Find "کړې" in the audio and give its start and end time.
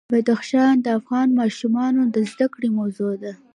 2.53-2.69